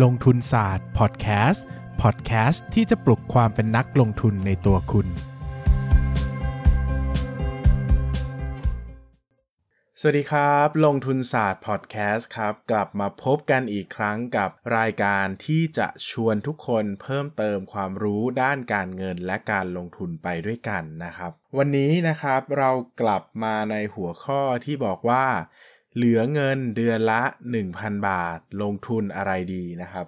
[0.00, 1.66] ลงทุนศาสตร์พอดแคสต์
[2.02, 5.06] พอดแคสต์ที่จะปลุกความเป็นนักลงทุนในตัวคุณ
[10.00, 22.70] สวัสดีครับ ลงทุนศาสตร์พอดแคสต์ครับ กลับมาพบกันอีกครั้งกับรายการที่จะชวนทุกคนเพิ่มเติมความรู้ด้านการเงินและการลงทุนไปด้วยกันนะครับ วันนี้นะครับเรา
[23.00, 25.26] กลับมาในหัวข้อที่บอกว่า
[25.96, 27.22] เหลือเงินเดือนละ
[27.62, 30.06] 1,000 บาท ลงทุนอะไรดีนะครับ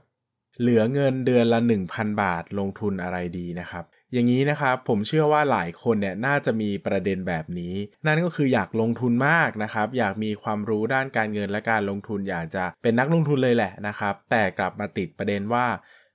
[0.61, 1.61] เหลือเงินเดือนละ
[1.91, 7.75] 1,000 บาท ลงทุนอะไรดีนะครับ อย่างนี้นะครับผมเชื่อว่าหลายคนเนี่ยน่าจะมีประเด็นแบบนี้
[8.07, 15.67] นั่นก็คืออยากลงทุนมากนะครับ อยากมีความรู้ด้านการเงินและการลงทุนอยากจะเป็นนักลงทุนเลยแหละนะครับ แต่กลับมาติดประเด็นว่า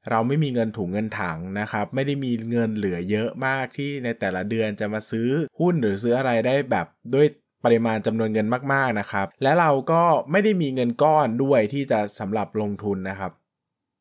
[0.09, 5.29] เราไม่มีเงินถุงเงินถังนะครับ ไม่ได้มีเงินเหลือเยอะมากที่ในแต่ละเดือนจะมาซื้อ
[5.59, 7.27] หุ้นหรือซื้ออะไรได้แบบด้วย
[7.63, 13.31] ปริมาณจำนวนเงินมากๆนะครับ และเราก็ไม่ได้มีเงินก้อนด้วยที่จะสำหรับลงทุนนะครับ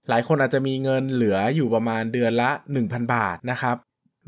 [0.08, 2.50] หลายคนอาจจะมีเงินเหลืออยู่ประมาณเดือนละ
[2.82, 3.76] 1,000 บาทนะครับ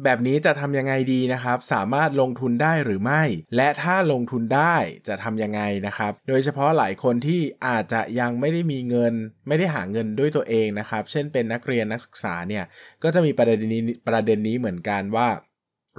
[0.04, 3.22] แบบนี้จะทำยังไงดีนะครับ สามารถลงทุนได้หรือไม่
[3.56, 4.76] และถ้าลงทุนได้
[5.08, 9.14] จะทำยังไงนะครับ โดยเฉพาะหลายคนที่อาจจะยังไม่ได้มีเงิน
[9.48, 12.64] ไม่ได้หาเงินด้วยตัวเองนะครับ เช่นเป็นนักเรียนนักศึกษาเนี่ย
[13.02, 15.28] ก็จะมีประเด็นนี้ประเด็นนี้เหมือนกันว่า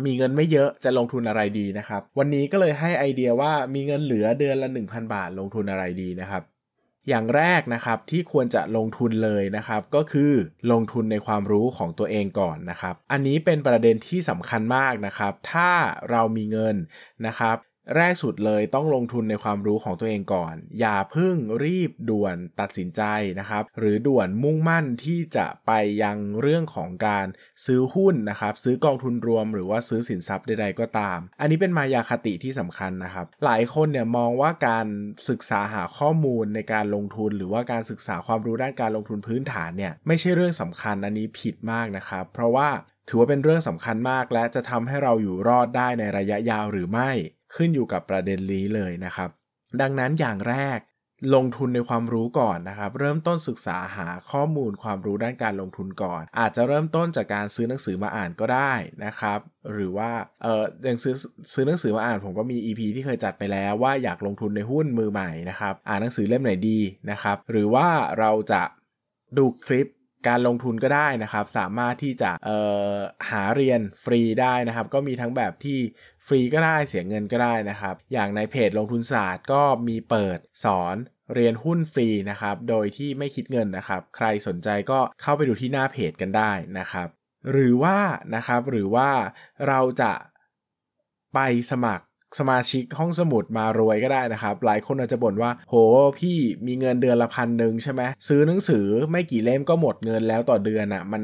[0.06, 6.44] มีเงินไม่เยอะจะลงทุนอะไรดีนะครับ วันนี้ก็เลยให้ไอเดียว่ามีเงินเหลือเดือนละ 1,000 บาทลงทุนอะไรดีนะครับ
[7.09, 10.31] อย่างแรกนะครับที่ควรจะลงทุนเลยนะครับ ก็คือ
[10.72, 15.72] ลงทุนในความรู้ของตัวเองก่อนนะครับ อันนี้เป็นประเด็นที่สำคัญมากนะครับ ถ้า
[16.09, 16.76] เรามีเงิน
[17.28, 17.58] นะครับ
[17.96, 23.02] แรกสุดเลยต้องลงทุนในความรู้ของตัวเองก่อน อย่าเพิ่งรีบด่วนตัดสินใจ
[23.40, 25.72] นะครับ หรือด่วนมุ่งมั่นที่จะไป
[26.04, 27.28] ยังเรื่องของการ
[27.66, 34.88] ซื้อหุ้นนะครับ ซื้อกองทุนรวมหรือว่าซื้อสินทรัพย์ใดๆก็ตาม อันนี้เป็นมายาคติที่สำคัญนะครับ หลายคนเนี่ยมองว่าการ
[35.30, 42.70] ศึกษาหาข้อมูลในการลงทุน หรือว่าการศึกษาความรู้ด้านการลงทุนพื้นฐานเนี่ยไม่ใช่เรื่องสำคัญอันนี้ผิดมากนะครับ เพราะว่า
[43.10, 47.11] ถือว่าเป็นเรื่องสำคัญมาก และจะทำให้เราอยู่รอดได้ในระยะยาวหรือไม่
[47.56, 49.30] ขึ้นอยู่กับประเด็นนี้เลยนะครับ
[49.82, 50.80] ดังนั้นอย่างแรก
[51.36, 58.73] ลงทุนในความรู้ก่อนนะครับ เริ่มต้นศึกษาหาข้อมูลความรู้ด้านการลงทุนก่อน อาจจะเริ่มต้นจากการซื้อหนังสือมาอ่านก็ได้
[59.06, 59.40] นะครับ
[59.73, 60.11] หรือว่า
[60.44, 61.16] เอออย่างซื้อ
[61.54, 66.80] ซื้อหนังสือมาอ่านผมก็มี EP ที่เคยจัดไปแล้วว่าอยากลงทุนในหุ้นมือใหม่นะครับ อ่านหนังสือเล่มไหนดี
[67.11, 67.88] นะครับ หรือว่า
[68.20, 68.64] เราจะ
[69.38, 69.88] ดูคลิป
[70.27, 72.32] การลงทุนก็ได้นะครับ สามารถที่จะ
[73.30, 75.80] หาเรียนฟรีได้นะครับ ก็มีทั้งแบบที่
[76.27, 80.95] ฟรีก็ได้เสียเงินก็ได้นะครับ อย่างในเพจลงทุนศาสตร์ก็มีเปิดสอน
[81.36, 87.08] เรียนหุ้นฟรีนะครับ โดยที่ไม่คิดเงินนะครับ ใครสนใจก็เข้าไปดูที่หน้าเพจกันได้นะครับ
[87.52, 87.98] หรือว่า
[88.36, 89.10] นะครับหรือว่า
[89.67, 90.14] เราจะ
[91.33, 91.39] ไป
[91.71, 92.05] สมัคร
[92.39, 95.75] สมาชิกห้องสมุดมารวยก็ได้นะครับ หลายคนอาจจะบ่นว่า โห
[96.19, 96.37] พี่
[96.67, 101.23] มีเงินเดือนละพันหนึ่งใช่ไหมซื้อหนังสือไม่กี่เล่มก็หมดเงินแล้วต่อเดือนอะ่ะมัน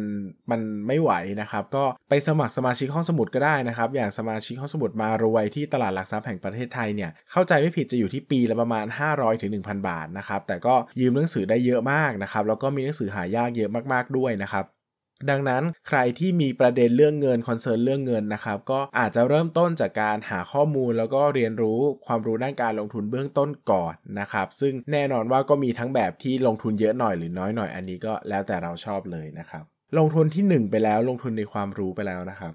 [0.51, 14.65] มันไม่ไหวนะครับ ก็ไปสมัครสมาชิกห้องสมุดก็ได้นะครับ อย่างสมาชิกห้องสมุดมารวยที่ตลาดหลักทรัพย์แห่งประเทศไทยเนี่ยเข้าใจไม่ผิดจะอยู่ที่ปีละประมาณ 500ถึง1,000บาทนะครับแต่ก็ยืมหนังสือได้เยอะมากนะครับแล้วก็มีหนังสือหายากเยอะมากๆด้วยนะครับ
[15.29, 29.63] ดังนั้นใครที่มีประเด็นเรื่องเงินคอนเซิร์นเรื่องเงินนะครับก็อาจจะเริ่มต้นจากการหาข้อมูลแล้วก็เรียนรู้ความรู้ด้านการลงทุนเบื้องต้นก่อนนะครับซึ่งแน่นอนว่าก็มีทั้งแบบที่ลงทุนเยอะหน่อยหรือน้อยหน่อยอันนี้ก็แล้วแต่เราชอบเลยนะครับ
[29.97, 32.53] ลงทุนที่ 1 ไปแล้วลงทุนในความรู้ไปแล้วนะครับ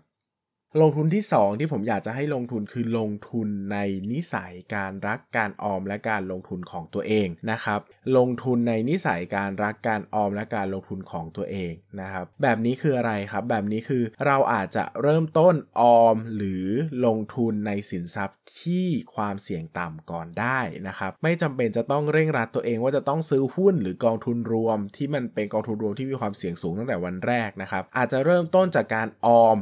[0.81, 3.79] ลงทุนที่ 2 ที่ผมอยากจะให้ลงทุนคือลงทุนใน
[4.13, 7.81] นิสัยการรักการออมและการลงทุนของตัวเองนะครับ
[8.17, 16.67] ลงทุนในนิสัยการรักการออมและการลงทุนของตัวเองนะครับ แบบนี้คืออะไรครับ แบบนี้คือเราอาจจะเริ่มต้นออมหรือ
[17.07, 29.59] ลงทุนในสินทรัพย์ที่ความเสี่ยงต่ำก่อนได้นะครับ ไม่จำเป็นจะต้องเร่งรัดตัวเองว่าจะต้องซื้อหุ้นหรือกองทุนรวม ที่มันเป็นกองทุนรวมที่มีความเสี่ยงสูงตั้งแต่วันแรกนะครับ อาจจะเริ่มต้นจากการออม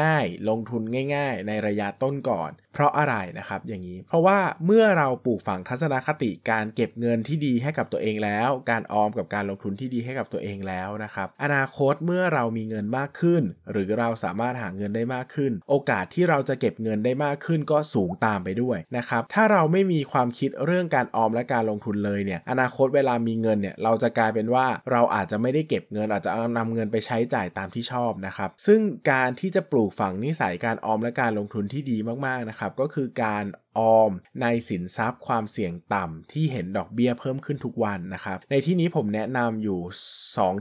[0.00, 0.82] ง่าย ๆลงทุน
[1.14, 28.80] ง่าย ๆ ในระยะต้นก่อน เพราะอะไรนะครับอย่างนี้ เพราะว่าเมื่อเราปลูกฝังทัศนคติการเก็บเงินที่ดีให้กับตัวเองแล้ว การออมกับการลงทุนที่ดีให้กับตัวเองแล้วนะครับ อนาคตเมื่อเรามีเงินมากขึ้น หรือเราสามารถหาเงินได้มากขึ้น โอกาสที่เราจะเก็บเงินได้มากขึ้นก็สูงตามไปด้วยนะครับ ถ้าเราไม่มีความคิดเรื่องการออมและการลงทุนเลยเนี่ย อนาคตเวลามีเงินเนี่ยเราจะกลายเป็นว่าเราอาจจะไม่ได้เก็บเงินอาจจะเอานำเงินไปใช้จ่ายตามที่ชอบนะครับ ซึ่ง
[29.12, 31.96] การที่จะปลูกฝังนิสัยการออมและการลงทุนที่ดี
[32.26, 33.44] มากๆนะครับก็คือการ
[33.78, 34.12] ออม
[34.42, 39.80] ในสินทรัพย์ความเสี่ยงต่ำที่เห็นดอกเบี้ยเพิ่มขึ้นทุกวันนะครับ ในที่นี้ผมแนะนำอยู่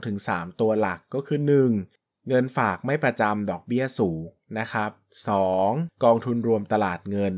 [0.09, 1.39] 2-3 ตัวหลักก็คือ
[1.83, 2.27] 1.
[2.27, 4.21] เงินฝากไม่ประจำดอกเบี้ยสูง
[4.59, 4.91] นะครับ
[5.47, 6.03] 2.
[6.03, 7.35] กองทุนรวมตลาดเงิน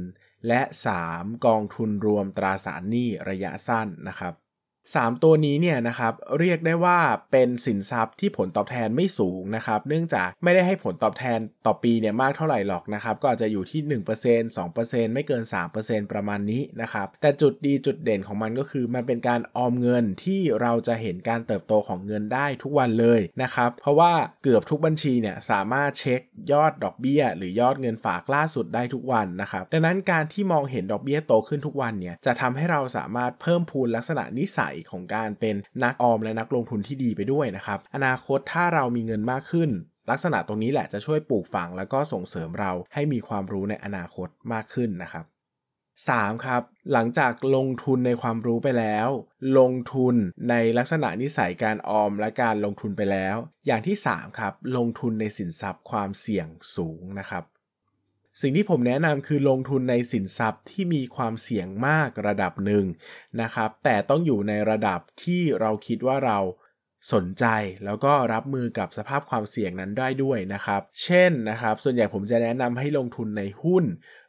[0.48, 0.62] และ
[1.04, 1.46] 3.
[1.46, 4.34] กองทุนรวมตราสารหนี้ระยะสั้นนะครับ
[4.94, 7.00] 3 ตัวนี้เนี่ยนะครับเรียกได้ว่า
[7.32, 15.44] เป็นสินทรัพย์ที่ผลตอบแทนไม่สูงนะครับ เนื่องจากไม่ได้ให้ผลตอบแทนต่อปีเนี่ยมากเท่าไหร่หรอกนะครับ ก็อาจจะอยู่ที่ 1% 2%ไม่เกิน
[15.78, 26.22] 3%ประมาณนี้นะครับ แต่จุดดีจุดเด่นของมันก็คือมันเป็นการออมเงินที่เราจะเห็นการเติบโตของเงินได้ทุกวันเลยนะครับ เพราะว่าเกือบทุกบัญชีเนี่ยสามารถเช็ค
[26.52, 39.70] ยอดดอกเบี้ย หรือยอดเงินฝากล่าสุดได้ทุกวันนะครับ ดังนั้นการที่มองเห็นดอกเบี้ยโตขึ้นทุกวันเนี่ยจะทำให้เราสามารถเพิ่มพูนลักษณะนิสัยของการเป็นนักออมและนักลงทุนที่ดีไปด้วยนะครับ อนาคตถ้าเรามีเงินมากขึ้น
[40.12, 45.26] ลักษณะตรงนี้แหละจะช่วยปลูกฝังแล้วก็ส่งเสริมเราให้มีความรู้ในอนาคตมากขึ้นนะครับ
[46.04, 46.46] 3.
[46.46, 46.62] ครับ
[46.92, 49.08] หลังจากลงทุนในความรู้ไปแล้ว
[49.60, 50.16] ลงทุน
[50.50, 53.38] ในลักษณะนิสัยการออมและการลงทุนไปแล้ว
[53.68, 57.44] อย่างที่ 3 ครับ ลงทุนในสินทรัพย์ความเสี่ยงสูงนะครับ
[58.42, 62.86] สิ่งที่ผมแนะนำคือลงทุนในสินทรัพย์ที่มีความเสี่ยงมากระดับหนึ่ง
[63.42, 66.40] นะครับ แต่ต้องอยู่ในระดับที่เราคิดว่าเรา
[67.14, 67.46] สนใจ
[67.86, 73.84] แล้วก็รับมือกับสภาพความเสี่ยงนั้นได้ด้วยนะครับ เช่นนะครับ ส่วนใหญ่ผมจะแนะนำให้ลงทุนในหุ้น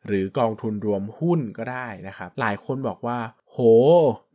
[0.06, 3.18] หรือกองทุนรวมหุ้นก็ได้นะครับ หลายคนบอกว่า
[3.50, 3.58] โห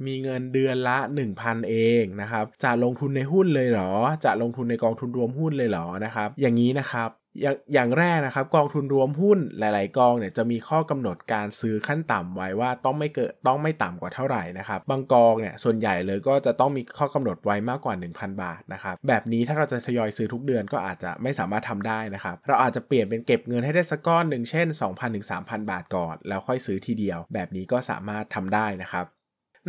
[0.05, 0.97] มีเงินเดือนละ
[1.33, 3.91] 1,000 เองนะครับ จะลงทุนในหุ้นเลยเหรอ
[4.25, 7.09] จะลงทุนในกองทุนรวมหุ้นเลยเหรอนะครับ อย่างนี้นะครับ
[7.39, 29.05] อย่างอย่างแรกนะครับ กองทุนรวมหุ้นหลาย ๆ กองเนี่ยจะมีข้อกำหนดการซื้อขั้นต่ำไว้ว่าต้องไม่เกิดต้องไม่ต่ำกว่าเท่าไหร่นะครับ บางกองเนี่ยส่วนใหญ่เลยก็จะต้องมีข้อกำหนดไว้มากกว่า 1,000 บาทนะครับ แบบนี้ถ้าเราจะทยอยซื้อทุกเดือนก็อาจจะไม่สามารถทำได้นะครับ เราอาจจะเปลี่ยนเป็นเก็บเงินให้ได้สักก้อนหนึ่งเช่น 2,000ถึง3,000 บาทก่อน แล้วค่อยซื้อทีเดียว แบบนี้ก็สามารถทำได้นะครับ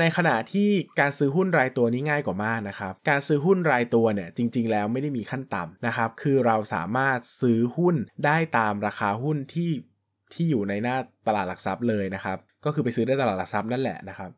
[0.01, 7.97] ในขณะที่การซื้อหุ้นรายตัวนี้ง่ายกว่ามากนะครับ การซื้อหุ้นรายตัวเนี่ยจริง ๆ แล้วไม่ได้มีขั้นต่ำนะครับ คือเราสามารถซื้อหุ้น
[8.27, 9.71] ได้ตามราคาหุ้นที่
[10.35, 10.97] ที่อยู่ในหน้า
[11.27, 14.31] ตลาดหลักทรัพย์เลยนะครับ ก็คือไปซื้อได้ตลาดหลักทรัพย์นั่นแหละนะครับ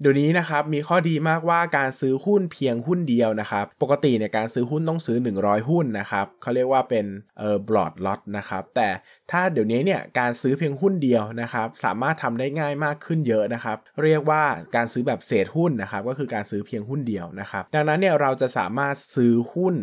[0.00, 7.06] เดี๋ยวนี้นะครับมีข้อดีมากว่าการซื้อหุ้นเพียงหุ้นเดียวนะครับปกติเนี่ยการซื้อหุ้นต้องซื้อ 100 หุ้นนะครับเขาเรียกว่าเป็น
[7.38, 8.88] เอ่อบลอดล็อตนะครับแต่
[9.30, 14.42] ถ้าเดี๋ยวนี้เนี่ยการซื้อเพียงหุ้นเดียวนะครับสามารถทำได้ง่ายมากขึ้นเยอะนะครับเรียกว่า
[14.76, 19.74] การซื้อแบบเศษหุ้นนะครับก็คือการซื้อเพียงหุ้นเดียวนะครับดังนั้นเนี่ยเราจะสามารถซื้อหุ้น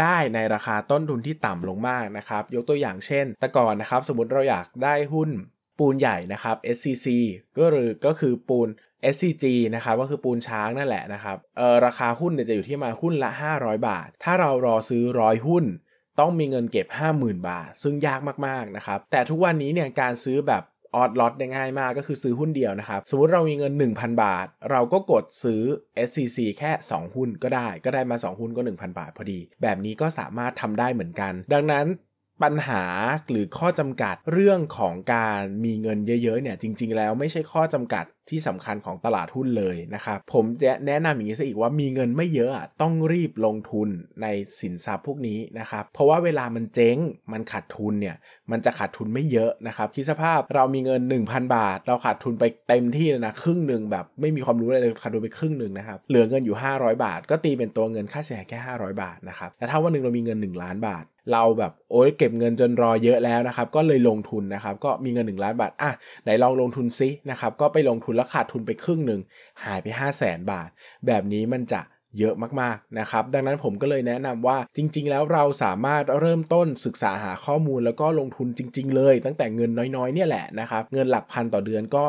[0.00, 5.30] ได้ในราคาต้นทุนที่ต่ำลงมากนะครับยกตัวอย่างเช่น แต่ก่อนนะครับสมมติเราอยากได้หุ้น
[5.78, 7.06] ปูนใหญ่นะครับ SCC
[7.56, 8.68] ก็หรือก็คือปูน
[9.14, 9.44] SCG
[9.74, 15.64] นะครับก็คือปูนช้างนั่นแหละนะครับเออราคาหุ้นเนี่ยจะอยู่ที่มาหุ้นละ 500 บาท ถ้าเรารอซื้อร้อยหุ้น
[16.20, 16.86] ต้องมีเงินเก็บ
[17.18, 20.64] 50,000 บาท ซึ่งยากมากๆนะครับแต่ทุกวันนี้เนี่ยการซื้อแบบ
[20.96, 25.62] ออดล็อตได้ง่ายมากก็คือซื้อหุ้นเดียวนะครับ สมมติเรามีเงิน 1,000 บาท เราก็กดซื้อ
[26.08, 31.86] SCC แค่ 2 หุ้นก็ได้ ก็ได้มา 2 หุ้นก็ 1,000 บาทพอดี แบบนี้ก็สามารถทำได้เหมือนกัน ดังนั้น
[32.42, 32.84] ปัญหา
[33.30, 42.50] หรือข้อจำกัดเรื่องของการมีเงินเยอะๆเนี่ยจริง ๆ แล้วไม่ใช่ข้อจำกัด ที่สำคัญของตลาดหุ้นเลยนะครับ ผมจะแนะนำอย่างนี้ซะอีกว่ามีเงินไม่เยอะ
[42.82, 43.88] ต้องรีบลงทุน
[44.22, 44.26] ใน
[44.60, 46.96] สินทรัพย์พวกนี้นะครับ เพราะว่าเวลามันเจ๊ง
[47.32, 48.16] มันขาดทุนเนี่ย
[48.50, 65.90] มันจะขาดทุนไม่เยอะนะครับคิดสภาพเรามีเงิน 1,000 บาท เราขาดทุนไปเต็มที่นะครึ่งหนึ่งแบบไม่มีความรู้อะไรเลยขาดทุนไปครึ่งหนึ่งนะครับเหลือเงินอยู่ 500 บาท ก็ตีเป็นตัวเงินค่าเสียหายแค่ 500 บาทนะครับแต่ถ้าวันหนึ่งเรามีเงิน 1 ล้านบาทเราแบบโอ้ยเก็บเงินจนรอเยอะแล้วนะครับ ก็เลยลงทุนนะครับ ก็มีเงิน 1 ล้านบาทอะ
[66.24, 69.20] ไหนลองลงทุนซินะครับ ก็ไปลงทุนแล้วขาดทุนไปครึ่งหนึ่ง
[69.64, 70.70] หายไป 5 0 0แสนบาท
[71.06, 71.80] แบบนี้มันจะ
[72.18, 82.04] เยอะมากๆนะครับ ดังนั้นผมก็เลยแนะนำว่าจริง ๆ แล้วเราสามารถเริ่มต้นศึกษาหาข้อมูลแล้วก็ลงทุนจริง ๆ เลย ตั้งแต่เงินน้อยๆเนี่ยแหละนะครับ เงินหลักพันต่อเดือนก็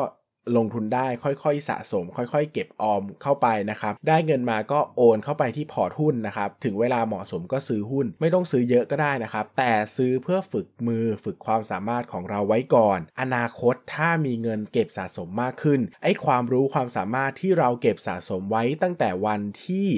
[0.56, 19.88] ลงทุนได้ค่อยๆ สะสม ค่อยๆ เก็บออมเข้าไปนะครับ ได้เงินมาก็โอนเข้าไปที่พอร์ตหุ้นนะครับ ถึงเวลาเหมาะสมก็ซื้อหุ้น ไม่ต้องซื้อเยอะก็ได้นะครับ แต่ซื้อเพื่อฝึกมือฝึกความสามารถของเราไว้ก่อน อนาคตถ้ามีเงินเก็บสะสมมากขึ้น ไอ้ความรู้ความสามารถที่เราเก็บสะสมไว้ตั้งแต่วันที่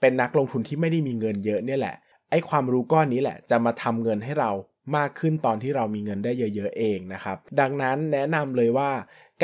[0.00, 1.96] เป็นนักลงทุนที่ไม่ได้มีเงินเยอะเนี่ยแหละ
[2.30, 4.50] ไอ้ความรู้ก้อนนี้แหละ จะมาทำเงินให้เรา
[4.96, 8.90] มากขึ้นตอนที่เรามีเงินได้เยอะ ๆ เองนะครับ ดังนั้นแนะนำเลยว่า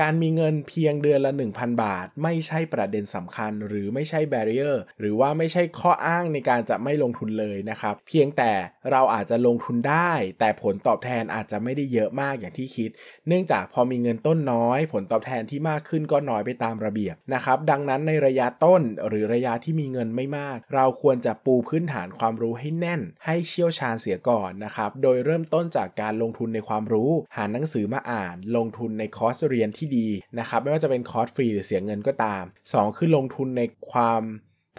[0.00, 8.52] การมีเงินเพียงเดือนละ 1,000 บาท ไม่ใช่ประเด็นสำคัญ หรือไม่ใช่แบเรียร์หรือว่าไม่ใช่ข้ออ้างในการจะไม่ลงทุนเลยนะครับ เพียงแต่
[8.90, 12.90] เราอาจจะลงทุนได้ แต่ผลตอบแทนอาจจะไม่ได้เยอะมากอย่างที่คิด
[13.28, 30.06] เนื่องจากพอมีเงินต้นน้อย ผลตอบแทนที่มากขึ้นก็น้อยไปตามระเบียบนะครับดังนั้นในระยะต้นหรือระยะที่มีเงินไม่มาก เราควรจะปูพื้นฐานความรู้ให้แน่น ให้เชี่ยวชาญเสียก่อนนะครับโดยเริ่มต้นจากการลงทุนในความรู้ หาหนังสือมาอ่าน ลงทุนในคอร์สเรียนที่ดี
[30.38, 34.22] นะครับไม่ว่าจะเป็นคอร์สฟรีหรือเสียเงินก็ตาม 2 คือลงทุนในความ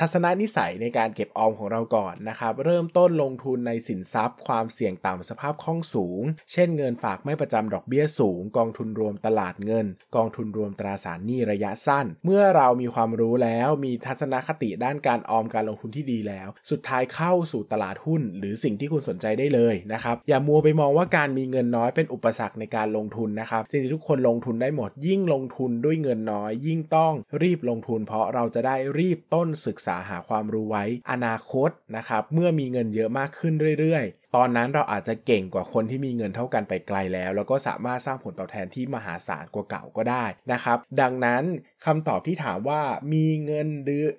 [0.01, 41.43] ทัศนนิสัยในการเก็บออมของเราก่อนนะครับ เริ่มต้นลงทุนในสินทรัพย์ ความเสี่ยงต่ำสภาพคล่องสูง เช่นเงินฝากไม่ประจำดอกเบี้ยสูง กองทุนรวมตลาดเงิน กองทุนรวมตราสารหนี้ระยะสั้น เมื่อเรามีความรู้แล้วมีทัศนคติด้านการออมการลงทุนที่ดีแล้ว สุดท้ายเข้าสู่ตลาดหุ้น หรือสิ่งที่คุณสนใจได้เลยนะครับอย่ามัวไปมองว่าการมีเงินน้อยเป็นอุปสรรคในการลงทุนนะครับจริงๆทุกคนลงทุนได้หมดยิ่งลงทุนด้วยเงินน้อย ยิ่งต้องรีบลงทุน เพราะเราจะได้รีบต้นศึกษาหาความรู้ไว้อนาคตนะครับเมื่อมีเงินเยอะมากขึ้นเรื่อยๆ ตอนนั้นเราอาจจะเก่งกว่าคนที่มีเงินเท่ากันไปไกลแล้ว แล้วก็สามารถสร้างผลตอบแทนที่มหาศาลกว่าเก่าก็ได้นะครับ ดังนั้น
[41.85, 42.81] คำตอบที่ถามว่า
[43.13, 43.67] มีเงิน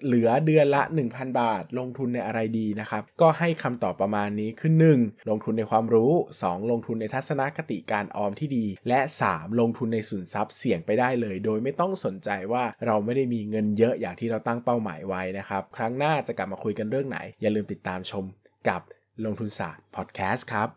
[0.04, 5.30] เหลือเดือนละ 1,000 บาท ลงทุนในอะไรดีนะครับ ก็ให้คำตอบประมาณนี้คือ 1.
[5.30, 6.12] ลงทุนในความรู้
[6.42, 6.70] 2.
[6.70, 9.00] ลงทุนในทัศนคติการออมที่ดี และ
[9.30, 9.60] 3.
[9.60, 18.24] ลงทุนในสินทรัพย์เสี่ยงไปได้เลย โดยไม่ต้องสนใจว่าเราไม่ได้มีเงินเยอะอย่างที่เราตั้งเป้าหมายไว้นะครับ ครั้งหน้าจะกลับมาคุยกันเรื่องไหน อย่าลืมติดตามชม
[18.70, 18.82] กับ
[19.24, 20.68] ลงทุนศาสตร์พอดแคสต์ครับ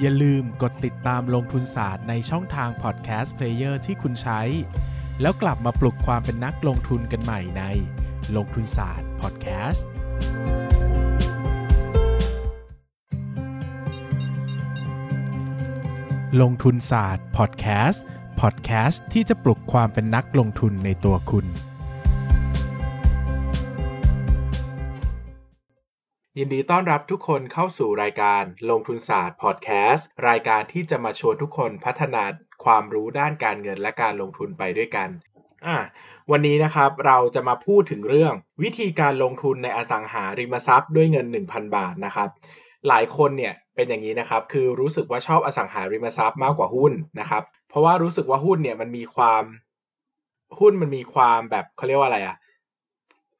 [0.00, 4.40] อย่าลืมกดติดตามลงทุนศาสตร์ในช่องทาง podcast player ที่คุณใช้
[5.20, 7.62] แล้วกลับมาปลุกความเป็นนักลงทุนกันใหม่ใน
[8.36, 9.86] ลงทุนศาสตร์พอดแคสต์
[16.40, 18.04] ลงทุนศาสตร์พอดแคสต์
[18.40, 21.46] พอดแคสต์ที่จะปลุกความเป็นนักลงทุนในตัวคุณ
[26.38, 32.22] ยินดีต้อนรับทุกคนเข้าสู่รายการลงทุนศาสตร์พอดแคสต์รายการที่จะมาชวนทุกคนพัฒนา
[32.64, 35.08] ความรู้ด้านการเงินและการลงทุนไปด้วยกัน
[35.66, 35.78] อะ
[36.30, 42.28] วันนี้นะครับเราจะมาพูดถึงเรื่อง วิธีการลงทุนในอสังหาริมทรัพย์ด้วยเงิน 1,000 บาทนะครับ
[42.88, 49.44] หลายคนเนี่ยเป็นอย่างนี้นะครับ คือรู้สึกว่าชอบอสังหาริมทรัพย์มากกว่าหุ้นนะครับ เพราะว่ารู้สึกว่าหุ้นเนี่ยมันมีความ
[50.58, 52.36] หุ้นมันมีความแบบเขาเรียกว่าอะไรอะ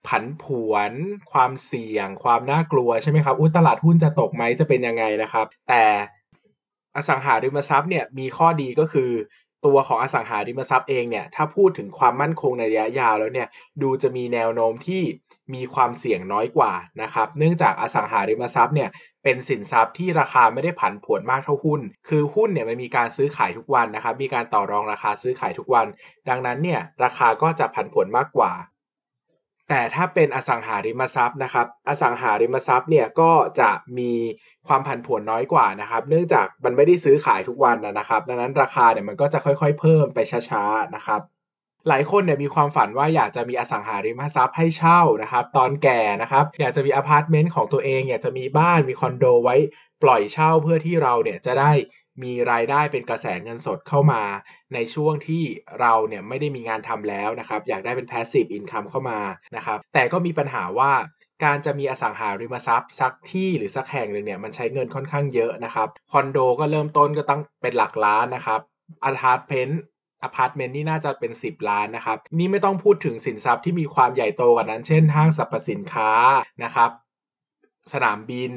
[0.09, 0.93] ผันผวน
[1.33, 5.85] ความเสี่ยง ความน่ากลัวใช่ไหมครับอุ้ตลาดหุ้นจะตกไหมจะเป็นยังไงนะครับ แต่
[6.97, 9.11] อสังหาริมทรัพย์เนี่ยมีข้อดีก็คือ
[9.67, 13.49] ตัวของอสังหาริมทรัพย์เองเนี่ยถ้าพูดถึงความมั่นคงในระยะยาวแล้วเนี่ย
[13.83, 15.03] ดูจะมีแนวโน้มที่
[15.55, 18.89] มีความเสี่ยงน้อยกว่านะครับ เนื่องจากอสังหาริมทรัพย์เนี่ย
[19.25, 25.87] เป็นสินทรัพย์ที่ราคาไม่ได้ผันผวนมากเท่าหุ้น คือหุ้นเนี่ยมันมีการซื้อขายทุกวันนะครับ มีการต่อรองราคาซื้อขายทุกวัน
[26.29, 28.53] ดังนั้นเนี่ยราคาก็จะผันผวนมากกว่า
[29.75, 34.13] แต่ถ้าเป็นอสังหาริมทรัพย์นะครับ อสังหาริมทรัพย์เนี่ยก็จะมี
[34.69, 40.19] ความผันผวนน้อยกว่านะครับ เนื่องจากมันไม่ได้ซื้อขายทุกวันนะครับ ดังนั้นราคาเนี่ยมันก็จะค่อยๆ เพิ่มไป
[40.51, 41.21] ช้าๆนะครับ
[41.89, 49.57] หลายคนเนี่ยมีความฝันว่าอยากจะมีอสังหาริมทรัพย์ให้เช่านะครับตอนแก่นะครับอยากจะมีอพาร์ตเมนต์ของตัวเอง อยากจะมีบ้านมีคอนโดไว้
[50.03, 51.73] ปล่อยเช่าเพื่อที่เราเนี่ยจะได้
[52.23, 54.23] มีรายได้เป็นกระแสเงินสดเข้ามา
[54.75, 55.43] ในช่วงที่
[55.81, 59.21] เราเนี่ยไม่ได้มีงานทำแล้วนะครับ อยากได้เป็น passive income เข้ามา
[59.57, 60.93] นะครับ แต่ก็มีปัญหาว่า
[61.45, 68.61] การจะมีอสังหาริมทรัพย์สักที่หรือสักแห่งหนึ่งเนี่ยมันใช้เงินค่อนข้างเยอะนะครับ คอนโดก็เริ่มต้นก็ต้องเป็นหลักล้านนะครับ
[69.05, 69.81] อพาร์ตเมนต์
[70.23, 76.11] อพาร์ตเมนต์นี่น่าจะเป็น 10 ล้านนะครับ นี่ไม่ต้องพูดถึงสินทรัพย์ที่มีความใหญ่โตกว่านั้น เช่นห้างสรรพสินค้า
[76.65, 76.91] นะครับ
[77.93, 78.53] สนามบิน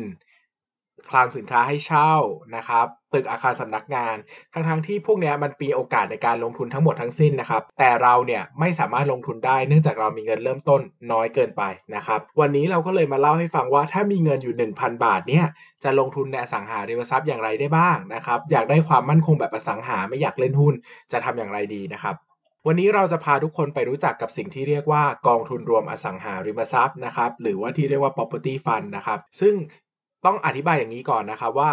[1.09, 2.13] คลังสินค้าให้เช่า
[2.55, 4.15] นะครับตึกอาคารสำนักงาน
[4.53, 10.81] ทั้งๆทที่พวกนี้มันมีโอกาสในการลงทุนทั้งหมดทั้งสิ้นนะครับ แต่เราเนี่ยไม่สามารถลงทุนได้เนื่องจากเรามีเงินเริ่มต้น
[11.11, 11.63] น้อยเกินไป
[11.95, 15.45] นะครับ วันนี้เราก็เลยมาเล่าให้ฟังว่าถ้ามีเงินอยู่ 1,000 บาทเนี่ย
[15.83, 20.73] จะลงทุนในอสังหาริมทรัพย์อย่างไรได้บ้างนะครับ อยากได้ความมั่นคงแบบอสังหาไม่อยากเล่นหุ้น
[21.11, 22.15] จะทำอย่างไรดีนะครับ
[22.67, 29.55] วันนี้เราจะพาทุกคนไปรู้จักกับสิ่งที่เรียกว่ากองทุนรวมอสังหาริมทรัพย์นะครับหรือว่าที่เรียกว่า property fund นะครับซึ่ง
[30.25, 31.71] ต้องอธิบายอย่างนี้ก่อนนะครับว่า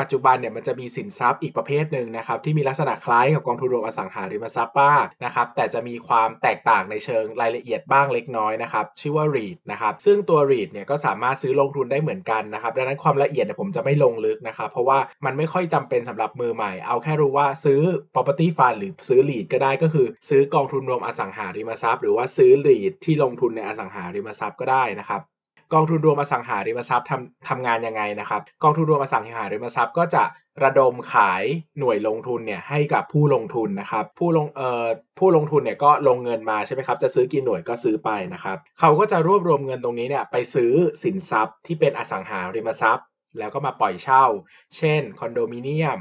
[0.00, 17.80] ปัจจุบันเนี่ยมันจะมีสินทรัพย์อีกประเภทหนึ่งนะครับที่มีลักษณะคล้ายกับกองทุนรวมอสังหาริมทรัพย์บ้างนะครับแต่จะมีความแตกต่างในเชิงรายละเอียดบ้างเล็กน้อยนะครับชื่อว่า REIT นะครับซึ่งตัว REIT เนี่ยก็สามารถซื้อลงทุนได้เหมือนกันนะครับดังนั้นความละเอียดเนี่ยผมจะไม่ลงลึกนะครับเพราะว่ามันไม่ค่อยจำเป็นสำหรับมือใหม่ เอาแค่รู้ว่าซื้อ
[18.14, 25.22] property fund หรือซื้อ REIT ก็ได้ก็คือ ซื้อกองทุนรวมอสังหาริมทรัพย์ หรือว่าซื้อ REIT ที่ลงทุนในอสังหาริมทรัพย์ก็ได้นะครับ
[25.74, 30.24] กองทุนรวมอสังหาริมทรัพย์ทำทำงานยังไงนะครับ กองทุนรวมอสังหาริมทรัพย์ก็จะ
[30.64, 31.42] ระดมขาย
[31.78, 34.86] หน่วยลงทุนเนี่ยให้กับผู้ลงทุนนะครับ ผู้ลงเอ่อ
[35.18, 40.72] ผู้ลงทุนเนี่ยก็ลงเงินมาใช่ไหมครับจะซื้อกี่หน่วยก็ซื้อไปนะครับเขาก็จะรวบรวมเงินตรงนี้เนี่ยไปซื้อ
[41.02, 43.06] สินทรัพย์ที่เป็นอสังหาริมทรัพย์
[43.38, 44.24] แล้วก็มาปล่อยเช่า
[44.76, 45.98] เช่นคอนโดมิเนียม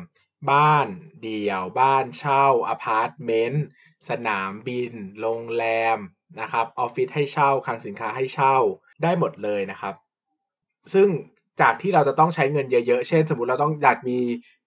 [0.52, 0.88] บ้าน
[1.22, 3.66] เดี่ยว บ้านเช่าอพาร์ตเมนต์
[4.10, 5.98] สนามบิน โรงแรม
[6.42, 8.58] นะครับออฟฟิศให้เช่าคลังสินค้าให้เช่า
[9.04, 9.94] ได้หมดเลยนะครับ
[10.94, 11.08] ซึ่ง
[11.62, 14.20] จากที่เราจะต้องใช้เงินเยอะๆ เช่น สมมติเราต้องอยากมี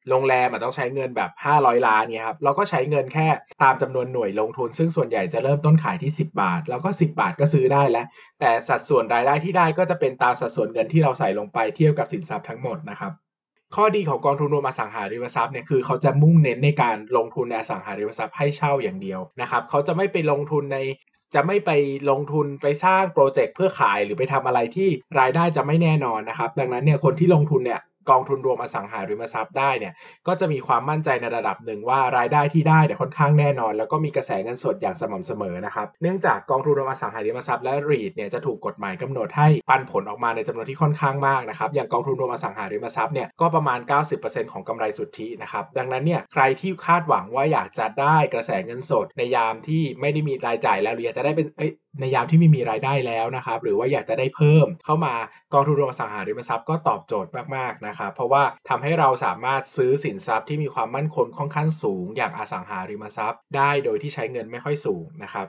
[0.09, 3.27] โรงแรมต้องใช้เงินแบบ 500 ล้านเนี่ยครับ เราก็ใช้เงินแค่
[3.63, 8.07] ตามจำนวนหน่วยลงทุน ซึ่งส่วนใหญ่จะเริ่มต้นขายที่ 10 บาท แล้วก็ 10 บาทก็ซื้อได้แล้ว
[8.41, 13.13] แต่สัดส่วนรายได้ที่ได้ก็จะเป็นตามสัดส่วนเงินที่เราใส่ลงไปเทียบกับสินทรัพย์ทั้งหมดนะครับ
[13.75, 20.79] ข้อดีของกองทุนรวมอสังหาริมทรัพย์เนี่ยคือเขาจะมุ่งเน้นในการลงทุนในอสังหาริมทรัพย์ให้เช่าอย่างเดียวนะครับ เขาจะไม่ไปลงทุนใน
[21.35, 21.71] จะไม่ไป
[22.11, 29.93] ลงทุนไปสร้างโปรเจกต์เพื่อขายหรือไปทำอะไรที่รายได้จะไม่แน่นอนนะครับ ดังนั้นเนี่ยคนที่ลงทุนเนี่ย กองทุนรวมอสังหาริมทรัพย์ได้เนี่ย
[30.27, 43.79] ก็จะมีความมั่นใจในระดับหนึ่งว่ารายได้ที่ได้เนี่ยค่อนข้างแน่นอน แล้วก็มีกระแสเงินสดอย่างสม่ำเสมอนะครับเนื่องจากกองทุนรวมอสังหาริมทรัพย์และรีดเนี่ยจะถูกกฎหมายกำหนดให้ปันผลออกมาในจำนวนที่ค่อนข้างมากนะครับอย่างกองทุนรวมอสังหาริมทรัพย์เนี่ยก็ประมาณ
[44.17, 51.49] 90%ของกำไรสุทธินะครับดังนั้นเนี่ยใครที่คาดหวังว่าอยากจะได้กระแสเงินสด ในยามที่ไม่ได้มีรายจ่ายแล้วหรืออยากจะได้เป็น
[52.01, 55.15] ในยามที่ไม่มีรายได้แล้วนะครับหรือว่าอยากจะได้เพิ่มเข้ามา
[55.53, 65.49] กองทุนรวมอสังหาริมทรัพย์ก็ตอบโจทย์มากๆนะครับเพราะว่าทำให้เราสามารถซื้อสินทรัพย์ที่มีความมั่นคงค่อนข้างสูง อย่างอสังหาริมทรัพย์ ได้โดยที่ใช้เงินไม่ค่อยสูงนะครับ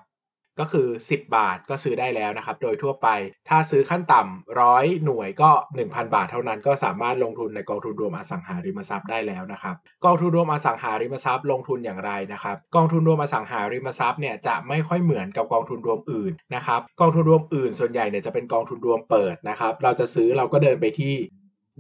[0.59, 3.07] ก็คือ 10 บาทก็ซื้อได้แล้วนะครับ โดยทั่วไป
[3.49, 21.15] ถ้าซื้อขั้นต่ำร้อยหน่วยก็ 1,000 บาทเท่านั้นก็สามารถลงทุนในกองทุนรวมอสังหาริมทรัพย์ได้แล้วนะครับ กองทุนรวมอสังหาริมทรัพย์ลงทุนอย่างไรนะครับ กองทุนรวมอสังหาริมทรัพย์เนี่ยจะไม่ค่อยเหมือนกับกองทุนรวมอื่นนะครับ กองทุนรวมอื่นส่วนใหญ่เนี่ยจะเป็นกองทุนรวมเปิดนะครับ เราจะซื้อเราก็เดินไปที่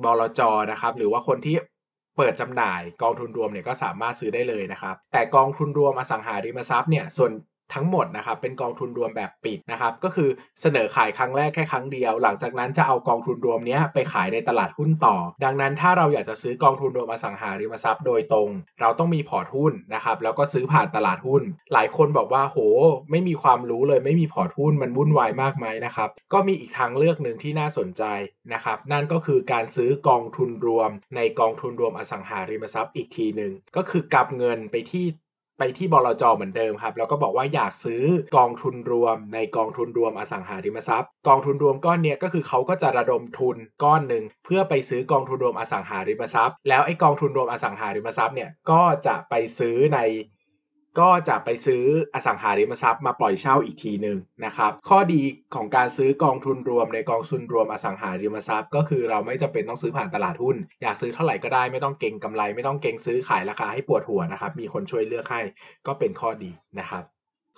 [0.03, 1.55] บลจนะครับ หรือว่าคนที่
[2.17, 7.31] เปิดจำหน่ายกองทุนรวมเนี่ยก็สามารถซื้อได้เลยนะครับ แต่กองทุนรวมอสังหาริมทรัพย์เนี่ยส่วน
[7.75, 10.29] ทั้งหมดนะครับเป็นกองทุนรวมแบบปิดนะครับก็คือ
[10.61, 18.49] เสนอขายครั้งแรกแค่ครั้งเดียว หลังจากนั้นจะเอากองทุนรวมนี้ไปขายในตลาดหุ้นต่อ ดังนั้นถ้าเราอยากจะซื้อกองทุนรวมอสังหาริมทรัพย์โดยตรง
[18.81, 22.57] เราต้องมีพอร์ตหุ้นนะครับแล้วก็ซื้อผ่านตลาดหุ้น หลายคนบอกว่าโห
[23.11, 28.03] ไม่มีความรู้เลยไม่มีพอร์ตหุ้นมันวุ่นวายมากไหมนะครับก็มีอีกทางเลือกหนึ่งที่น่าสนใจ
[28.53, 35.05] นะครับนั่นก็คือการซื้อกองทุนรวม ในกองทุนรวมอสังหาริมทรัพย์อีกทีหนึ่งก็คือกลับเงินไปที่
[35.63, 38.03] ไปที่บลจเหมือนเดิมครับ แล้วก็บอกว่าอยากซื้อ
[38.37, 49.99] กองทุนรวมในกองทุนรวมอสังหาริมทรัพย์ กองทุนรวมก้อนเนี้ยก็คือเขาก็จะระดมทุนก้อนหนึ่งเพื่อไปซื้อกองทุนรวมอสังหาริมทรัพย์ แล้วไอ้กองทุนรวมอสังหาริมทรัพย์เนี่ยก็จะไปซื้อใน
[50.99, 51.83] ก็จะไปซื้อ
[52.13, 55.21] อสังหาริมทรัพย์มาปล่อยเช่าอีกทีหนึ่งนะครับ ข้อดี
[55.55, 65.41] ของการซื้อกองทุนรวมในกองทุนรวมอสังหาริมทรัพย์ ก็คือเราไม่จำเป็นต้องซื้อผ่านตลาดหุ้น อยากซื้อเท่าไหร่ก็ได้ไม่ต้องเก่งกำไร ไม่ต้องเก่งซื้อขายราคาให้ปวดหัวนะครับ มีคนช่วยเลือกให้
[65.87, 67.03] ก็เป็นข้อดีนะครับ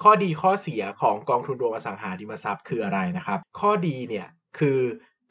[0.04, 4.28] ข้อดีข้อเสียของกองทุนรวมอสังหาริมทรัพย์คืออะไรนะครับ ข้อดีเนี่ย
[4.60, 4.80] คือ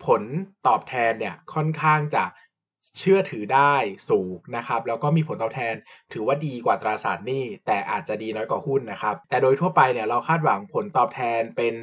[0.05, 0.23] ผล
[0.67, 2.25] ตอบแทนเนี่ยค่อนข้างจะ
[2.99, 3.75] เชื่อถือได้
[4.11, 5.75] สูงนะครับ แล้วก็มีผลตอบแทน
[6.13, 11.75] ถือว่าดีกว่าตราสารหนี้ แต่อาจจะดีน้อยกว่าหุ้นนะครับ แต่โดยทั่วไปเนี่ยเราคาดหวังผลตอบแทนเป็น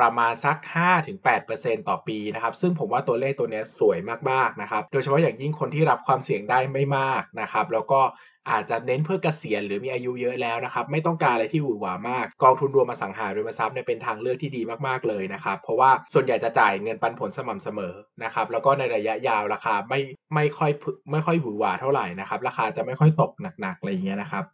[0.00, 0.56] ประมาณสัก
[1.22, 3.98] 5-8%ต่อปีนะครับ ซึ่งผมว่าตัวเลขตัวนี้สวย
[4.30, 8.00] มากๆนะครับ โดยเฉพาะอย่างยิ่งคนที่รับความเสี่ยงได้ไม่มากนะครับ แล้วก็
[8.50, 20.00] อาจจะเน้นเพื่อเกษียณหรือมีอายุเยอะแล้วนะครับ ไม่ต้องการอะไรที่หวือหวามาก กองทุนรวมอสังหาริมทรัพย์เนี่ยเป็นทางเลือกที่ดีมากๆเลยนะครับ เพราะว่าส่วนใหญ่จะจ่ายเงินปันผลสม่ำเสมอนะครับ แล้วก็ในระยะยาวราคาไม่
[20.34, 20.70] ไม่ค่อย
[21.12, 24.44] ไม่ค่อยหวือหวาเท่าไหร่นะครับ ราคาจะไม่ค่อยตกหนักๆอะไรอย่างเงี้ยนะครับ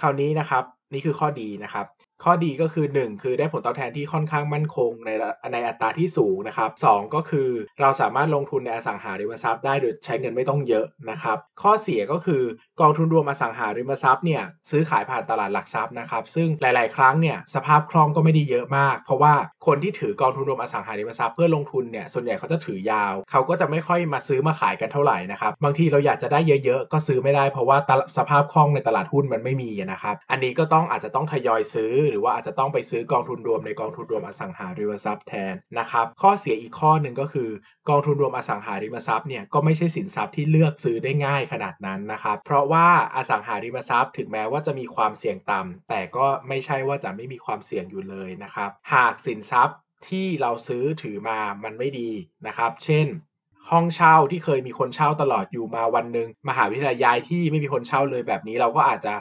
[0.00, 1.86] คราวนี้นะครับนี่คือข้อดีนะครับ
[2.24, 5.10] ข้อดีก็คือ 1 คือได้ผลตอบแทนที่ค่อนข้างมั่นคงใน
[5.52, 7.48] ในอัตราที่สูงนะครับ2ก็คือ
[7.80, 12.42] เราสามารถลงทุนในอสังหาริมทรัพย์ได้โดยใช้เงินไม่ต้องเยอะนะครับข้อเสียก็คือ
[12.80, 19.34] กองทุนรวมอสังหาริมทรัพย์เนี่ยซื้อขายผ่านตลาดหลักทรัพย์นะครับซึ่งหลาย ๆ ครั้งเนี่ยสภาพคล่องก็ไม่ได้เยอะมาก เพราะว่า
[19.66, 27.78] คนที่ถือกองทุนรวมอสังหาริมทรัพย์เพื่อลงทุนเนี่ยส่วนใหญ่เขาจะถือยาว เขาก็จะไม่ค่อยมาซื้อมาขายกันเท่าไหร่นะครับบางทีเราอยากจะได้เยอะ ๆ ก็ซื้อไม่ได้เพราะว่า
[28.16, 37.48] สภาพคล่องในตลาดหุ้นมันไม่มีนะครับอันนี้ก็ต้องอาจจะต้องทยอยซื้อหรือว่าอาจจะต้องไปซื้อกองทุนรวมในกองทุนรวมอสังหาริมทรัพย์แทนนะครับข้อเสียอีกข้อหนึ่งก็คือ
[37.88, 52.10] กองทุนรวมอสังหาริมทรัพย์เนี่ยก็ไม่ใช่สินทรัพย์ที่เลือกซื้อได้ง่ายขนาดนั้นนะครับเพราะว่าอสังหาริมทรัพย์ ถึงแม้ว่าจะมีความเสี่ยงต่ำแต่ก็ไม่ใช่ว่าจะไม่มีความเสี่ยงอยู่เลยนะครับหากสินทรัพย์ที่เราซื้อถือมามันไม่ดี
[52.46, 53.06] นะครับ เช่น
[53.70, 59.14] ห้องเช่าที่เคยมีคนเช่าตลอดอยู่มาวันหนึ่งมหาวิทยาลัยย้ายที่ไม่มีคนเช่าเลยแบบนี้เราก็อาจจะ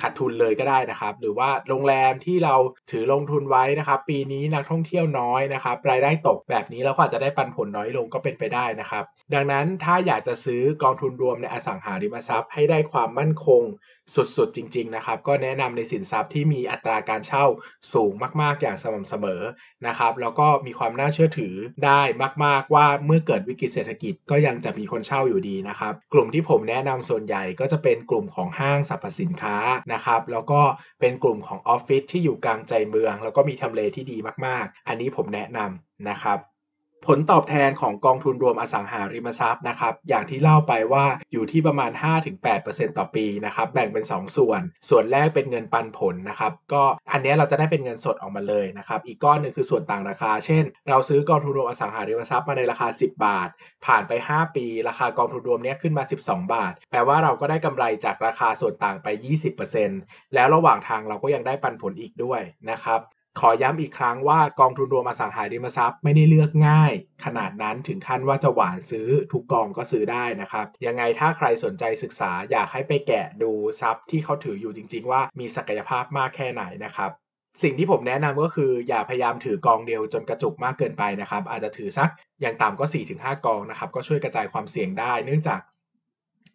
[0.00, 2.54] ขาดทุนเลยก็ได้นะครับ หรือว่าโรงแรมที่เรา
[2.90, 9.04] ถือลงทุนไว้นะครับ ปีนี้นักท่องเที่ยวน้อยนะครับ รายได้ตกแบบนี้เราก็อาจจะได้ปันผลน้อยลงก็เป็นไปได้นะครับ
[9.34, 13.62] ดังนั้นถ้าอยากจะซื้อกองทุนรวมในอสังหาริมทรัพย์ ให้ได้ความมั่นคง
[14.14, 17.44] สุดๆ จริง ๆ นะครับ ก็แนะนำในสินทรัพย์ที่มีอัตราการเช่า
[17.92, 19.42] สูงมาก ๆ อย่างสม่ำเสมอ
[19.86, 21.54] นะครับ แล้วก็มีความน่าเชื่อถือ
[21.84, 22.00] ได้
[22.44, 29.56] มาก ๆ ว่าเมื่อเกิดวิกฤตเศรษฐกิจก็ยังจะมีคนเช่าอยู่ดีนะครับ กลุ่มที่ผมแนะนำส่วนใหญ่ก็จะเป็นกลุ่มของห้างสรรพสินค้า
[29.92, 30.60] นะครับ แล้วก็
[31.00, 36.38] เป็นกลุ่มของออฟฟิศที่อยู่กลางใจเมือง แล้วก็มีทำเลที่ดีมากๆ อันนี้ผมแนะนำนะครับ
[37.06, 41.90] ผลตอบแทนของกองทุนรวมอสังหาริมทรัพย์นะครับ อย่างที่เล่าไปว่าอยู่ที่ประมาณ
[42.44, 53.48] 5-8%ต่อปีนะครับแบ่งเป็น 2 ส่วน ส่วนแรกเป็นเงินปันผลนะครับ ก็อันนี้เราจะได้เป็นเงินสดออกมาเลยนะครับ อีกก้อนหนึ่งคือส่วนต่างราคา เช่น เราซื้อกองทุนรวมอสังหาริมทรัพย์มาในราคา 10 บาท
[53.86, 59.06] ผ่านไป 5 ปี ราคากองทุนรวมนี้ขึ้นมา 12 บาท แปลว่าเราก็ได้กำไรจากราคาส่วนต่างไป
[59.72, 62.40] 20%แล้วระหว่างทางเราก็ยังได้ปันผลอีกด้วย
[62.72, 63.00] นะครับ
[63.40, 66.92] ขอย้ำอีกครั้งว่ากองทุนรวมอสังหาริมทรัพย์ไม่ได้เลือกง่าย
[67.24, 77.10] ขนาดนั้นถึงขั้นว่าจะหวานซื้อทุกกองก็ซื้อได้นะครับ ยังไงถ้าใครสนใจศึกษาอยากให้ไปแกะดูทรัพย์ที่เขาถืออยู่จริง ๆ ว่ามีศักยภาพมากแค่ไหนนะครับ
[77.62, 85.60] สิ่งที่ผมแนะนำก็คืออย่าพยายามถือกองเดียวจนกระจุกมากเกินไปนะครับ อาจจะถือสักอย่างต่ำก็ 4-5 กองนะครับ ก็ช่วยกระจายความเสี่ยงได้ เนื่องจาก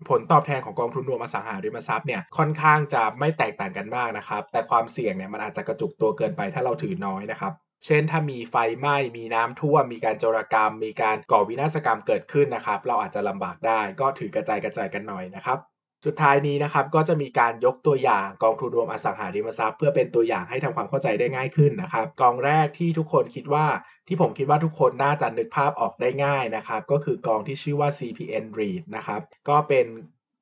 [0.09, 7.53] ผลตอบแทนของกองทุนรวมอสังหาริมทรัพย์เนี่ยค่อนข้างจะไม่แตกต่างกันมากนะครับแต่ความเสี่ยงเนี่ยมันอาจจะกระจุกตัวเกินไปถ้าเราถือน้อยนะครับ
[7.85, 15.59] เช่น ถ้ามีไฟไหม้ มีน้ำท่วม มีการโจรกรรม มีการก่อวินาศกรรมเกิดขึ้นนะครับ เราอาจจะลำบากได้ ก็ถือกระจายกระจายกันหน่อยนะครับ
[16.05, 23.65] สุดท้ายนี้นะครับก็จะมีการยกตัวอย่างกองทุนรวมอสังหาริมทรัพย์เพื่อเป็นตัวอย่างให้ทำความเข้าใจได้ง่ายขึ้นนะครับกองแรกที่ทุกคนคิดว่า
[24.07, 29.85] ที่ผมคิดว่าทุกคนน่าจะนึกภาพออกได้ง่ายนะครับก็คือกองที่ชื่อว่า CPN REIT นะครับก็เป็น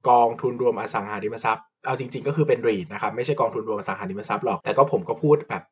[0.10, 5.63] กองทุนรวมอสังหาริมทรัพย์ เอาจริง ๆ ก็คือเป็น REIT นะครับไม่ใช่กองทุนรวมอสังหาริมทรัพย์หรอกแต่ก็ผมก็พูดแบบ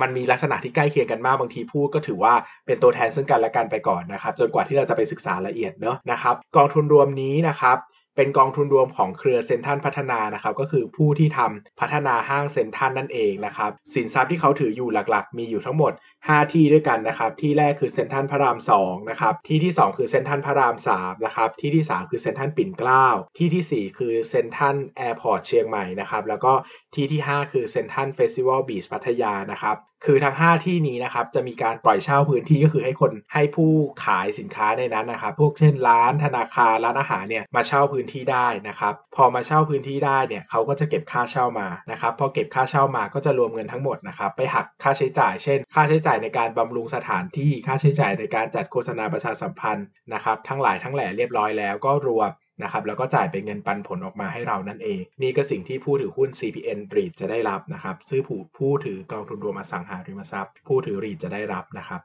[0.00, 2.34] มันมีลักษณะที่ใกล้เคียงกันมากบางทีพูดก็ถือว่า
[2.66, 7.78] เป็นตัวแทนซึ่งกันและกันไปก่อนนะครับ จนกว่าที่เราจะไปศึกษาละเอียดเนอะนะครับ กองทุนรวมนี้นะครับ
[8.16, 15.92] เป็นกองทุนรวมของเครือเซ็นทรัลพัฒนานะครับก็คือผู้ที่ทำพัฒนาห้างเซ็นทรัลนั่นเองนะครับสินทรัพย์ที่เขาถืออยู่หลักๆ มีอยู่ทั้งหมด
[16.30, 23.06] 5 ที่ด้วยกันนะครับ ที่แรกคือเซ็นทรัลพระราม2นะครับที่ที่ 2 คือเซ็นทรัลพระราม3นะครับที่ที่ 3 คือเซ็นทรัลปิ่นเกล้า
[23.38, 26.52] ที่ที่ 4 คือเซ็นทรัลแอร์พอร์ตเชียงใหม่นะครับแล้วก็
[26.94, 33.72] ที่ที่ 5 คือเซ็นทรัลเฟสติวัลบีชพัทยานะครับคือทั้ง 5 ที่นี้นะครับจะมีการปล่อยเช่าพื้นที่ก็คือให้คนให้ผู้
[34.04, 52.30] ขายสินค้าในนั้นนะครับพวกเช่นร้านธนาคารร้านอาหารเนี่ยมาเช่าพื้นที่ได้นะครับพอมาเช่าพื้นที่ได้เนี่ยเขาก็จะเก็บค่าเช่ามานะครับพอเก็บค่าเช่ามาก็จะรวมเงินทั้งหมดนะครับไปหักค่าใช้จ่ายเช่น ค่าใช้จ่ายในการบำรุงสถานที่ค่าใช้จ่ายในการจัดโฆษณาประชาสัมพันธ์นะครับ ทั้งหลายทั้งแหล่เรียบร้อยแล้วก็รวม
[52.62, 62.00] นะครับแล้วก็จ่ายเป็นเงินปันผลออกมาให้เรานั่นเอง นี่ก็สิ่งที่ผู้ถือหุ้น CPN REIT จะได้รับนะครับซื้อผู้ผู้ถือกองทุนรวมอสังหาริมทรัพย์ ผู้ถือ REIT จะได้รับนะครับ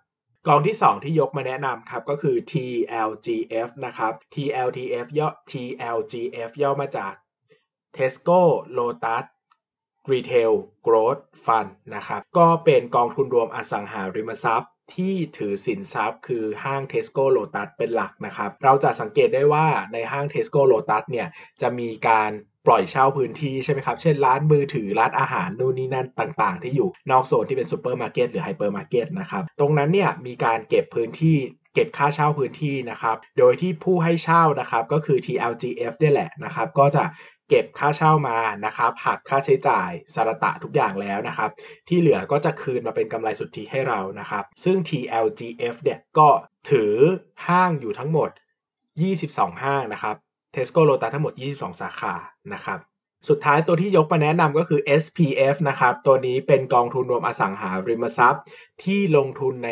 [0.48, 7.14] กองที่ 2 ที่ยกมาแนะนำครับก็คือ TLGF นะครับ TLTF ย่อ TLGF ย่อมาจาก
[7.96, 8.42] Tesco
[8.78, 9.26] Lotus
[10.12, 10.54] Retail
[10.86, 21.28] Growth Fund นะครับก็เป็นกองทุนรวมอสังหาริมทรัพย์ที่ถือสินทรัพย์คือห้าง Tesco Lotus เป็นหลักนะครับ เราจะสังเกตได้ว่าในห้าง Tesco Lotus เนี่ย
[21.62, 22.32] จะมีการ
[22.68, 31.38] ปล่อยเช่าพื้นที่ใช่ไหมครับ เช่นร้านมือถือร้านอาหารนู่นนี่นั่นต่างๆ ที่อยู่นอกโซนที่เป็นซูเปอร์มาร์เก็ตหรือไฮเปอร์มาร์เก็ตนะครับ ตรงนั้นเนี่ยมีการเก็บพื้นที่
[31.74, 37.04] เก็บค่าเช่าพื้นที่นะครับ โดยที่ผู้ให้เช่านะครับก็คือ TLGF เนี่แหละนะครับ ก็จะ
[37.50, 41.50] เก็บค่าเช่ามานะครับหักค่าใช้จ่ายสารตะทุกอย่างแล้วนะครับ
[41.88, 46.30] ที่เหลือก็จะคืนมาเป็นกำไรสุทธิให้เรานะครับ ซึ่ง TLGF เนี่ยก็
[46.72, 46.94] ถือ
[47.48, 48.30] ห้างอยู่ทั้งหมด
[48.96, 50.16] 22 ห้างนะครับ
[50.56, 52.14] Tesco Lotus ทั้งหมด 22 สาขา
[52.54, 52.80] นะครับ
[53.30, 58.44] สุดท้ายตัวที่ยกมาแนะนำก็คือ SPF นะครับ ตัวนี้เป็นกองทุนรวมอสังหาริมทรัพย์
[58.84, 59.72] ที่ลงทุนใน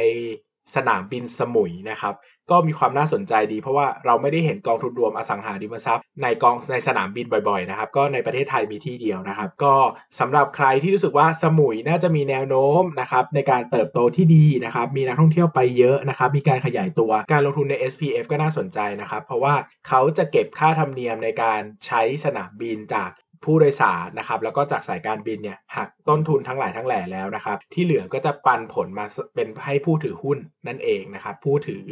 [0.76, 2.14] สนามบินสมุยนะครับ
[2.51, 9.75] ก็มีความน่าสนใจดี เพราะว่าเราไม่ได้เห็นกองทุนรวมอสังหาริมทรัพย์ ในกองในสนามบินบ่อยๆนะครับก็ในประเทศไทยมีที่เดียวนะครับ ก็
[10.19, 19.55] สำหรับใครที่รู้สึกว่าสมุยน่าจะมีแนวโน้มนะครับในการเติบโตที่ดีนะครับมีนักท่องเที่ยวไปเยอะนะครับมีการขยายตัวการลงทุนใน SPF ก็น่าสนใจนะครับ เพราะว่า
[19.88, 23.12] เขาจะเก็บค่าธรรมเนียมในการใช้สนามบินจาก
[23.43, 31.86] ผู้โดยสารนะครับแล้วก็จากสายการบินเนี่ยหักต้นทุนทั้งหลายทั้งแหล่แล้วนะครับที่เหลือก็จะปันผลมาเป็นให้ผู้ถือหุ้นนั่นเองนะครับผู้ถือ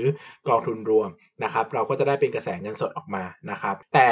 [0.48, 1.10] กองทุนรวม
[1.44, 4.10] นะครับเราก็จะได้เป็นกระแสเงินสดออกมานะครับแต่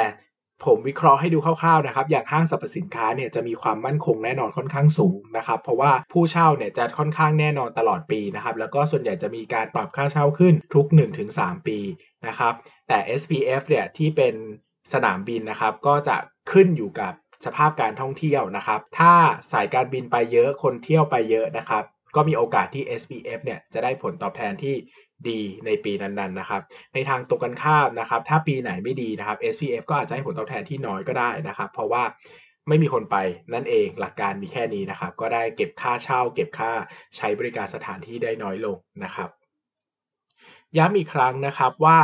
[0.68, 10.86] ผมวิเคราะห์ให้ดูคร่าวๆนะครับ อย่างห้างสรรพสินค้าเนี่ยจะมีความมั่นคงแน่นอนค่อนข้างสูงนะครับ เพราะว่าผู้เช่าเนี่ยจะค่อนข้างแน่นอนตลอดปีนะครับ แล้วก็ส่วนใหญ่จะมีการปรับค่าเช่าขึ้นทุก
[11.26, 11.78] 1-3 ปี
[12.26, 12.52] นะครับ
[12.88, 14.34] แต่ SPF เนี่ยที่เป็น
[14.92, 16.16] สนามบินนะครับ ก็จะ
[16.52, 17.12] ขึ้นอยู่กับ
[17.44, 19.14] สภาพการท่องเที่ยวนะครับ ถ้า
[19.52, 24.74] สายการบินไปเยอะคนเที่ยวไปเยอะนะครับ ก็มีโอกาสที่ SPF เนี่ยจะได้ผลตอบแทนที่
[25.28, 26.62] ดีในปีนั้นๆนะครับ
[26.94, 32.02] ในทางตรงกันข้ามนะครับ ถ้าปีไหนไม่ดีนะครับ SPF ก็อาจจะให้ผลตอบแทนที่น้อยก็ได้นะครับ เพราะว่า
[32.68, 33.16] ไม่มีคนไป
[33.54, 36.72] นั่นเองหลักการมีแค่นี้นะครับ ก็ได้เก็บค่าเช่า เก็บค่า
[37.16, 39.28] ใช้บริการสถานที่ได้น้อยลงนะครับ
[40.78, 41.98] ย้ำอีกครั้งนะครับว่า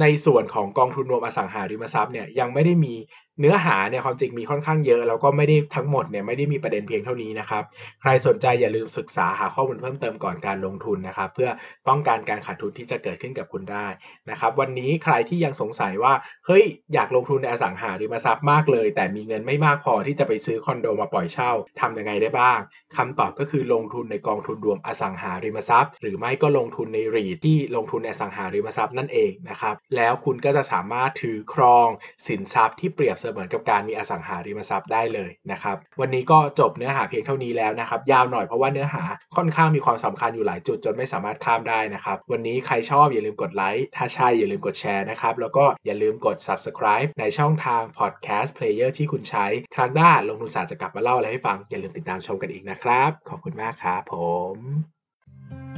[0.00, 2.94] ในส่วนของกองทุนรวมอสังหาริมทรัพย์เนี่ยยังไม่ได้มี
[3.40, 7.62] เนื้อหาเนี่ยความจริงมีค่อนข้างเยอะ แล้วก็ไม่ได้ทั้งหมดเนี่ยไม่ได้มีประเด็นเพียงเท่านี้นะครับ
[8.00, 11.50] ใครสนใจอย่าลืมศึกษาหาข้อมูลเพิ่มเติมก่อนการลงทุนนะครับ เพื่อ
[11.88, 13.86] ป้องกันการขาดทุนที่จะเกิดขึ้นกับคุณได้
[14.30, 16.12] นะครับ วันนี้ใครที่ยังสงสัยว่า
[16.46, 22.58] เฮ้ยอยากลงทุนในอสังหาริมทรัพย์มากเลย แต่มีเงินไม่มากพอที่จะไปซื้อคอนโดมาปล่อยเช่าทำยังไงได้บ้าง
[22.96, 31.88] คำตอบก็คือลงทุนในกองทุนรวมอสังหาริมทรัพย์ หรือไม่ก็ลงทุนในรีทที่ลงทุนในอสังหาริมทรัพย์นั่นเองนะครับแล้วคุณก็จะสามารถถือครอง
[32.26, 39.02] สินทรัพย์ที่เปรียบเสมือนกับการมีอสังหาริมทรัพย์ได้เลยนะครับ วันนี้ก็จบเนื้อหาเพียงเท่านี้แล้วนะครับ ยาวหน่อยเพราะว่าเนื้อหา
[39.36, 54.14] ค่อนข้างมีความสำคัญอยู่หลายจุดจนไม่สามารถข้ามได้นะครับ วันนี้ใครชอบอย่าลืมกดไลค์ถ้าใช่อย่าลืมกดแชร์นะครับ แล้วก็อย่าลืมกด subscribe ในช่องทาง podcast player ที่คุณใช้ครั้งหน้าลงทุนศาสตร์จะกลับมาเล่าอะไรให้ฟังอย่าลืมติดตามชมกันอีกนะครับ ขอบคุณมากครับผ
[54.54, 55.77] ม